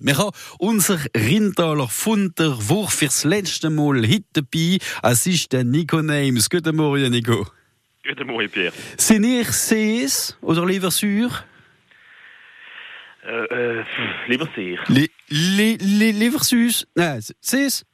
wir 0.00 0.16
haben 0.16 0.30
unser 0.58 0.98
Rintaler 1.14 1.88
Funder 1.88 2.56
Wurf 2.68 2.94
fürs 2.94 3.24
letzte 3.24 3.70
Mal 3.70 4.02
heute 4.02 4.24
dabei. 4.32 4.78
Es 5.02 5.26
ist 5.26 5.52
der 5.52 5.64
Nico 5.64 6.02
Names. 6.02 6.48
Guten 6.48 6.76
Morgen, 6.76 7.10
Nico. 7.10 7.46
Guten 8.06 8.26
Morgen, 8.26 8.48
Pierre. 8.48 8.72
Sind 8.96 9.24
ihr 9.24 9.44
Sees 9.44 10.36
oder 10.40 10.64
lieber 10.64 10.90
Sur? 10.90 11.30
Äh, 13.24 13.80
äh, 13.80 13.84
lieber 14.28 14.48
sehr. 14.54 14.78
Li 14.86 15.10
li 15.28 15.76
li 15.76 16.12
lieber 16.12 16.38
Süß? 16.38 16.86
Nein, 16.94 17.20
Sees? 17.40 17.84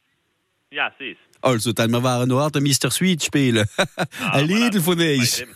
Ja, 0.71 0.93
siehst 0.99 1.21
Also, 1.41 1.73
dann 1.73 1.91
wir 1.93 2.03
waren 2.03 2.29
noch 2.29 2.51
der 2.51 2.61
Mr. 2.61 2.91
Sweet 2.91 3.23
spielen. 3.23 3.65
Ein 4.33 4.47
Lied 4.47 4.77
von 4.83 5.01
euch. 5.01 5.47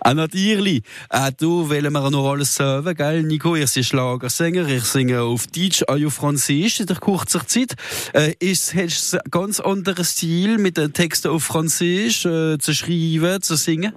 Ah, 0.00 0.14
natürlich. 0.14 0.82
Äh, 1.10 1.30
du 1.38 1.68
wollen 1.68 1.92
wir 1.92 2.10
noch 2.10 2.30
alles 2.30 2.54
sagen, 2.54 2.94
gell? 2.94 3.22
Nico, 3.22 3.54
ihr 3.54 3.66
seid 3.66 3.84
Schlagersänger, 3.84 4.68
ihr 4.68 4.80
singt 4.80 5.14
auf 5.14 5.46
Deutsch, 5.46 5.82
auch 5.86 6.06
auf 6.06 6.14
Französisch 6.14 6.80
in 6.80 6.86
der 6.86 6.96
kurzen 6.96 7.46
Zeit. 7.46 7.74
Äh, 8.14 8.34
ist, 8.40 8.74
hast 8.74 9.12
du 9.12 9.18
einen 9.18 9.30
ganz 9.30 9.60
anderen 9.60 10.04
Stil, 10.04 10.58
mit 10.58 10.76
den 10.76 10.92
Texten 10.92 11.28
auf 11.28 11.44
Französisch 11.44 12.24
äh, 12.24 12.58
zu 12.58 12.72
schreiben, 12.74 13.42
zu 13.42 13.56
singen? 13.56 13.92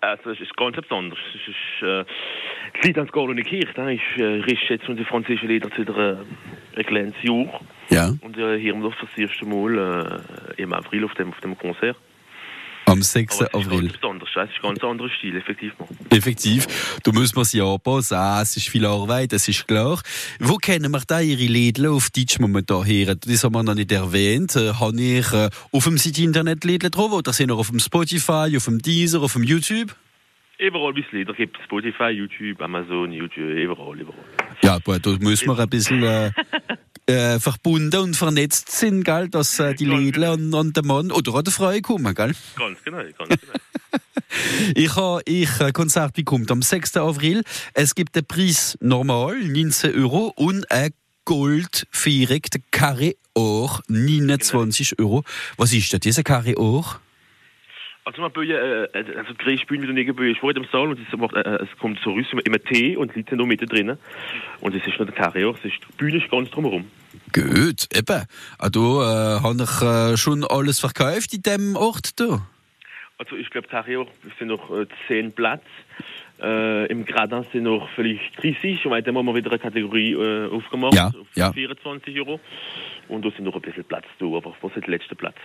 Also, 0.00 0.30
es 0.30 0.40
ist 0.40 0.56
ganz 0.56 0.76
besonders. 0.76 1.18
Es 1.34 1.48
ist, 1.48 1.86
äh, 1.86 2.04
das 2.74 2.84
Lied 2.84 2.96
ans 2.96 3.12
Golden 3.12 3.44
Kirche, 3.44 3.72
da 3.74 3.90
ist, 3.90 4.00
äh, 4.16 4.40
ist 4.40 4.62
jetzt 4.68 4.88
unsere 4.88 5.06
französische 5.06 5.46
Lieder 5.46 5.70
zu 5.70 5.84
der, 5.84 5.96
äh, 5.96 6.78
ein 6.78 6.86
kleines 6.86 7.14
Jahr. 7.22 7.60
Ja. 7.90 8.14
Und 8.22 8.38
äh, 8.38 8.58
hier 8.58 8.72
haben 8.72 8.82
wir 8.82 8.90
das 8.90 8.98
das 9.00 9.18
erste 9.18 9.44
Mal 9.44 10.22
äh, 10.56 10.62
im 10.62 10.72
April 10.72 11.04
auf 11.04 11.14
dem, 11.14 11.30
auf 11.30 11.40
dem 11.40 11.58
Konzert. 11.58 11.96
Am 12.90 13.02
6. 13.02 13.42
Aber 13.42 13.48
es 13.52 13.60
ist 13.60 13.66
April. 13.66 13.80
ganz 13.82 13.92
besonders. 13.98 14.28
Es 14.30 14.50
ist 14.50 14.56
ein 14.56 14.62
ganz 14.62 14.84
anderer 14.84 15.08
Stil, 15.10 15.36
effektiv. 15.36 15.72
Effektiv. 16.10 16.98
Du 17.04 17.12
musst 17.12 17.36
man 17.36 17.44
sie 17.44 17.60
anpassen. 17.60 18.16
Ah, 18.16 18.42
es 18.42 18.56
ist 18.56 18.68
viel 18.68 18.84
Arbeit, 18.84 19.32
das 19.32 19.46
ist 19.48 19.66
klar. 19.68 20.00
Wo 20.38 20.56
kennen 20.56 20.90
wir 20.90 21.00
da 21.06 21.20
Ihre 21.20 21.44
Läden 21.50 21.86
auf 21.86 22.10
Deutsch 22.10 22.38
momentan 22.40 22.84
her? 22.84 23.14
Das 23.14 23.44
haben 23.44 23.54
wir 23.54 23.62
noch 23.62 23.74
nicht 23.74 23.92
erwähnt. 23.92 24.56
Äh, 24.56 24.72
Habe 24.74 25.00
ich 25.00 25.32
äh, 25.32 25.50
auf 25.72 25.84
dem 25.84 25.98
Seite 25.98 26.22
Internet 26.22 26.64
Läden 26.64 26.90
drauf 26.90 27.12
oder 27.12 27.32
sind 27.32 27.50
wir 27.50 27.56
auf 27.56 27.70
dem 27.70 27.78
Spotify, 27.78 28.52
auf 28.56 28.64
dem 28.64 28.80
Deezer, 28.80 29.20
auf 29.22 29.34
dem 29.34 29.44
YouTube? 29.44 29.94
Überall, 30.58 30.92
es 30.98 31.10
Lieder 31.12 31.32
gibt. 31.32 31.56
Spotify, 31.64 32.10
YouTube, 32.10 32.60
Amazon, 32.60 33.12
YouTube, 33.12 33.38
überall, 33.38 33.98
überall. 33.98 34.18
Ja, 34.62 34.74
aber 34.74 34.98
da 34.98 35.16
muss 35.20 35.46
man 35.46 35.58
ein 35.58 35.68
bisschen 35.70 36.02
äh, 36.02 36.30
äh, 37.10 37.40
verbunden 37.40 38.00
und 38.00 38.16
vernetzt 38.16 38.70
sind, 38.70 39.04
gell, 39.04 39.28
dass 39.28 39.58
äh, 39.58 39.74
die 39.74 39.86
Ganz 39.86 40.16
Läden 40.16 40.24
an, 40.24 40.54
an 40.54 40.72
den 40.72 40.86
Mann 40.86 41.12
oder 41.12 41.34
an 41.34 41.44
den 41.44 41.52
Frau 41.52 41.78
kommen, 41.80 42.14
gell? 42.14 42.32
Ganz 42.56 42.82
genau, 42.84 42.98
ganz 42.98 43.28
genau. 43.28 43.52
Ich 44.76 44.94
habe 44.94 45.22
ich 45.24 45.60
äh, 45.60 45.72
Konzert 45.72 46.14
bekommen 46.14 46.46
am 46.50 46.62
6. 46.62 46.96
April. 46.98 47.42
Es 47.74 47.96
gibt 47.96 48.14
den 48.14 48.24
Preis 48.24 48.78
normal, 48.80 49.36
19 49.40 49.94
Euro, 50.00 50.32
und 50.36 50.70
ein 50.70 50.92
Goldviereck, 51.24 52.50
der 52.50 52.60
Carré 52.72 53.16
Or, 53.34 53.82
29 53.88 54.98
Euro. 55.00 55.24
Was 55.56 55.72
ist 55.72 55.92
das, 55.92 56.00
dieser 56.00 56.22
Carré 56.22 56.56
Or? 56.56 57.00
Also 58.04 58.22
man 58.22 58.32
Bühne, 58.32 58.54
äh, 58.54 59.18
also 59.18 59.32
die 59.32 59.44
Grießbühne 59.44 59.82
wieder 59.82 59.92
nirgendwo 59.92 60.22
ist 60.22 60.40
vor 60.40 60.54
dem 60.54 60.64
Saal 60.72 60.88
und 60.88 60.98
es, 60.98 61.18
macht, 61.18 61.34
äh, 61.34 61.58
es 61.62 61.68
kommt 61.78 62.00
so 62.02 62.10
raus 62.10 62.26
im 62.32 62.64
Tee 62.64 62.96
und 62.96 63.14
die 63.14 63.20
Leute 63.20 63.30
sind 63.30 63.38
noch 63.38 63.46
mit 63.46 63.70
drin. 63.70 63.96
Und 64.60 64.74
es 64.74 64.86
ist 64.86 64.98
nicht 64.98 64.98
der 64.98 65.12
Karriere, 65.12 65.54
es 65.58 65.64
ist, 65.64 65.80
die 65.88 65.96
Bühne 65.96 66.16
ist 66.16 66.30
ganz 66.30 66.50
drumherum. 66.50 66.86
Gut, 67.32 67.86
eben. 67.94 68.24
Ah, 68.58 68.68
du, 68.68 69.00
äh, 69.00 69.40
habe 69.40 69.62
ich 69.62 69.82
äh, 69.82 70.16
schon 70.16 70.44
alles 70.44 70.80
verkauft 70.80 71.32
in 71.34 71.42
dem 71.42 71.76
Ort, 71.76 72.18
du? 72.18 72.40
Also 73.18 73.36
ich 73.36 73.50
glaube, 73.50 73.68
Karriere 73.68 74.06
sind 74.38 74.48
noch 74.48 74.70
äh, 74.70 74.86
10 75.08 75.32
Plätze. 75.32 75.62
Äh, 76.42 76.86
Im 76.86 77.04
Gradin 77.04 77.44
sind 77.52 77.64
noch 77.64 77.88
vielleicht 77.94 78.42
30 78.42 78.86
und 78.86 79.06
dann 79.06 79.16
haben 79.16 79.26
wir 79.26 79.34
wieder 79.34 79.50
eine 79.50 79.58
Kategorie 79.58 80.12
äh, 80.12 80.48
aufgemacht 80.50 80.94
Ja, 80.94 81.08
auf 81.08 81.26
ja. 81.34 81.52
24 81.52 82.18
Euro. 82.18 82.40
Und 83.08 83.24
da 83.24 83.30
sind 83.30 83.44
noch 83.44 83.54
ein 83.54 83.60
bisschen 83.60 83.84
Platz 83.84 84.06
da, 84.18 84.24
aber 84.24 84.54
was 84.62 84.74
ist 84.74 84.86
der 84.86 84.90
letzte 84.90 85.14
Platz? 85.14 85.36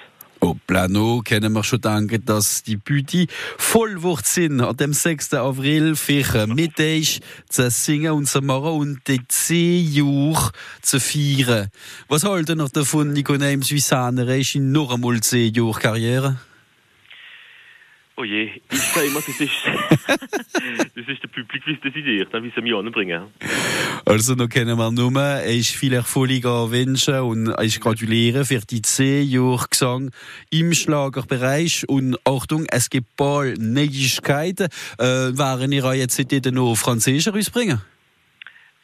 Plano 0.54 1.22
können 1.26 1.54
wir 1.54 1.64
schon 1.64 1.82
danken, 1.82 2.24
dass 2.26 2.64
die 2.64 2.78
Büti 2.78 3.28
voll 3.58 3.98
sind 4.24 4.62
an 4.62 4.78
dem 4.78 4.94
6. 4.94 5.34
April 5.34 5.96
für 5.96 6.48
mit 6.48 6.80
euch 6.80 7.22
zu 7.50 7.70
singen 7.72 8.12
und 8.12 8.28
zu 8.28 8.42
machen 8.42 8.72
und 8.72 9.08
die 9.08 9.22
10 9.28 9.92
Jahre 9.92 10.52
zu 10.82 11.00
feiern. 11.00 11.70
Was 12.08 12.24
halten 12.24 12.60
ihr 12.60 12.70
davon, 12.70 13.14
Nico 13.14 13.34
Neims, 13.34 13.72
wie 13.72 13.80
Sahner 13.80 14.28
ist 14.36 14.56
in 14.56 14.72
noch 14.72 14.94
einmal 14.94 15.20
10 15.20 15.54
Jahre 15.54 15.80
Karriere? 15.80 16.40
Oh 18.18 18.24
je, 18.24 18.50
ich 18.72 18.80
sage 18.80 19.08
immer, 19.08 19.20
das 19.20 19.40
ist, 19.42 19.52
das 20.10 21.08
ist 21.08 21.24
der 21.24 21.28
Publikum, 21.28 21.62
wie 21.66 21.74
es 21.74 21.82
decidiert, 21.82 22.34
wie 22.34 22.52
sie 22.56 22.62
mich 22.62 22.74
anbringen. 22.74 23.24
Also, 24.06 24.36
noch 24.36 24.50
können 24.50 24.78
wir 24.78 24.92
nur, 24.92 25.44
ich 25.46 25.78
viel 25.78 25.94
Erfolg 25.94 26.44
wünschen 26.44 27.20
und 27.20 27.54
ich 27.62 27.80
gratuliere 27.80 28.46
für 28.46 28.60
die 28.60 28.82
10 28.82 29.28
Jahre 29.28 29.66
Gesang 29.70 30.12
im 30.50 30.74
Schlagerbereich. 30.74 31.88
Und 31.88 32.18
Achtung, 32.26 32.66
es 32.70 32.90
gibt 32.90 33.16
bald 33.16 33.60
Neuigkeiten. 33.60 34.68
Äh, 34.98 35.38
waren 35.38 35.72
ihr 35.72 35.94
jetzt 35.96 36.20
heute 36.20 36.52
noch 36.52 36.76
Französisch 36.76 37.34
rausbringen? 37.34 37.82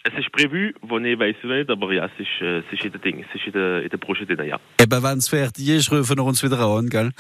Es 0.04 0.14
ist 0.18 0.32
prävu, 0.32 0.72
wo 0.82 0.98
ich 0.98 1.20
weiß 1.20 1.36
nicht, 1.44 1.70
aber 1.70 1.94
ja, 1.94 2.06
es 2.06 2.12
ist, 2.18 2.42
äh, 2.42 2.60
es 2.60 2.66
ist 2.72 2.84
in 2.84 2.92
der 2.92 3.02
Ding, 3.02 3.24
es 3.24 3.36
ist 3.36 3.46
in 3.46 3.54
der, 3.54 3.84
in 3.84 3.90
der 3.90 3.98
Branche 3.98 4.26
drin, 4.26 4.48
ja. 4.48 4.60
Eben, 4.82 5.04
wenn 5.04 5.18
es 5.20 5.30
fertig 5.30 5.70
ist, 5.70 5.92
rufen 5.92 6.18
wir 6.18 6.24
uns 6.24 6.42
wieder 6.44 6.60
an, 6.60 6.90
gell? 6.90 7.12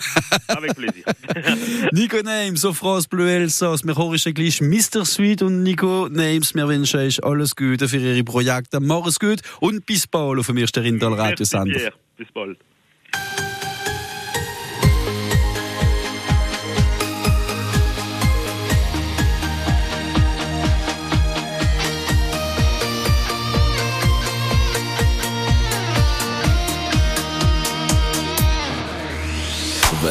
Avec 0.47 0.75
plaisir. 0.75 1.03
Nico 1.91 2.17
Names, 2.23 2.65
auf 2.65 2.77
France 2.77 3.07
Bleu 3.07 3.27
Elsass, 3.29 3.85
wir 3.85 3.95
hören 3.95 4.33
gleich 4.33 4.61
Mr. 4.61 5.05
Sweet 5.05 5.43
und 5.43 5.61
Nico 5.61 6.07
Names, 6.09 6.55
wir 6.55 6.67
wünschen 6.67 7.01
euch 7.01 7.23
alles 7.23 7.55
Gute 7.55 7.87
für 7.87 7.97
ihre 7.97 8.23
Projekte. 8.23 8.79
Mach 8.79 9.05
es 9.05 9.19
gut 9.19 9.41
und 9.59 9.85
bis 9.85 10.07
bald 10.07 10.39
auf 10.39 10.47
dem 10.47 10.57
ersten 10.57 10.81
Rindal. 10.81 11.35
Pierre. 11.35 11.93
Bis 12.17 12.31
bald. 12.31 12.57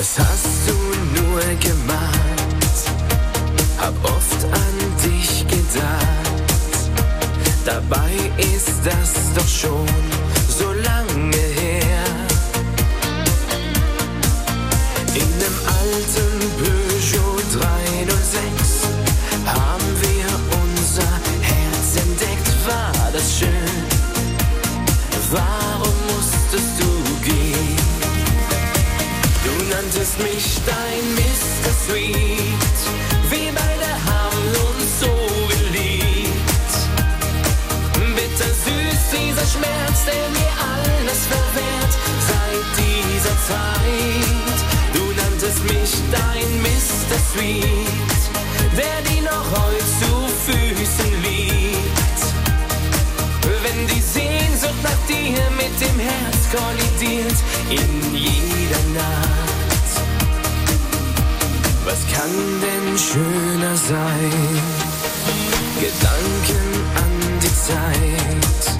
Was 0.00 0.18
hast 0.18 0.66
du 0.66 1.20
nur 1.20 1.40
gemacht? 1.56 2.74
Hab 3.76 3.94
oft 4.02 4.44
an 4.44 4.76
dich 5.04 5.46
gedacht. 5.46 6.88
Dabei 7.66 8.10
ist 8.38 8.80
das 8.82 9.34
doch 9.34 9.46
schon 9.46 9.86
so 10.48 10.72
lange 10.72 11.36
her. 11.36 12.06
In 15.16 15.38
nem 15.38 15.56
alten 15.66 16.48
Peugeot 16.56 17.42
306 17.60 18.88
haben 19.44 19.90
wir 20.00 20.28
unser 20.62 21.12
Herz 21.42 21.96
entdeckt. 21.96 22.48
War 22.66 23.12
das 23.12 23.38
schön? 23.38 23.59
Nanntest 30.10 30.18
mich 30.18 30.60
dein 30.66 31.14
Mr. 31.14 31.72
Sweet. 31.86 32.78
Wir 33.30 33.52
beide 33.52 33.90
haben 34.06 34.46
uns 34.66 35.00
so 35.00 35.12
geliebt. 35.48 36.74
Bitter 38.14 38.50
süß 38.50 39.00
dieser 39.12 39.46
Schmerz, 39.46 40.04
der 40.06 40.28
mir 40.30 40.52
alles 40.74 41.26
verwehrt 41.26 41.94
seit 42.28 42.66
dieser 42.78 43.36
Zeit. 43.46 44.58
Du 44.94 45.04
nanntest 45.20 45.62
mich 45.64 45.92
dein 46.10 46.62
Mr. 46.62 47.18
Sweet, 47.32 48.20
der 48.76 49.02
dir 49.10 49.22
noch 49.22 49.50
heute 49.50 49.84
zu 50.00 50.28
Füßen 50.46 51.22
liegt. 51.22 52.20
Wenn 53.62 53.86
die 53.86 54.00
Sehnsucht 54.00 54.82
nach 54.82 55.06
dir 55.06 55.40
mit 55.56 55.80
dem 55.80 55.98
Herz 55.98 56.48
kollidiert 56.50 57.36
in 57.70 58.14
jeder 58.16 58.59
kann 62.20 62.60
denn 62.60 62.98
schöner 62.98 63.76
sein? 63.76 64.32
Gedanken 65.80 66.66
an 67.02 67.12
die 67.42 67.54
Zeit, 67.66 68.78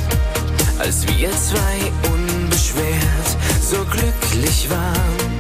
als 0.79 1.07
wir 1.09 1.31
zwei 1.31 1.77
unbeschwert 2.13 3.31
so 3.63 3.79
glücklich 3.85 4.69
waren. 4.69 5.33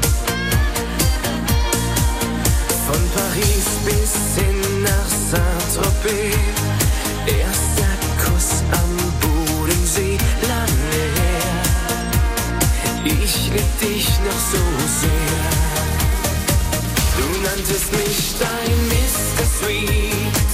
Von 2.86 3.02
Paris 3.16 3.68
bis 3.84 4.12
hin 4.42 4.82
nach 4.82 5.10
Saint-Tropez, 5.30 6.69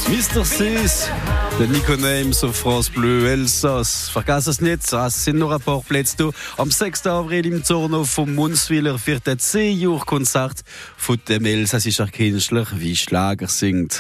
Mr. 0.09 0.45
Sweet. 0.45 1.11
Der 1.59 1.67
Nico 1.69 1.97
Names 1.97 2.45
auf 2.45 2.57
France 2.57 2.91
Bleu 2.93 3.27
Elsass. 3.27 4.11
Vergass 4.11 4.47
es 4.47 4.61
nicht, 4.61 4.93
es 4.93 5.25
sind 5.25 5.39
noch 5.39 5.51
ein 5.51 5.61
paar 5.61 5.81
Plätze 5.81 6.17
da. 6.19 6.31
Am 6.59 6.71
6. 6.71 7.07
April 7.07 7.47
im 7.47 7.65
Zorno 7.65 8.05
vom 8.05 8.35
Munzwiller 8.35 9.01
wird 9.07 9.27
ein 9.29 9.39
10 9.39 9.99
Konzert 10.01 10.61
von 10.99 11.19
dem 11.27 11.47
elsassischen 11.47 12.11
Künstler 12.11 12.67
wie 12.75 12.95
Schlager 12.95 13.49
singt. 13.49 13.95